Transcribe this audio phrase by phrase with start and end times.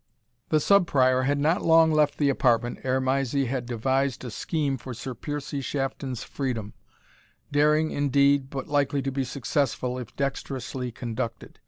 [0.49, 4.75] The Sub Prior had not long left the apartment, ere Mysie had devised a scheme
[4.77, 6.73] for Sir Piercie Shafton's freedom,
[7.51, 11.59] daring, indeed, but likely to be successful, if dexterously conducted.